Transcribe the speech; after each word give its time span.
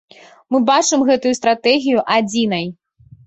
Мы 0.53 0.61
бачым 0.69 1.03
гэтую 1.09 1.33
стратэгію 1.39 1.99
адзінай. 2.17 2.65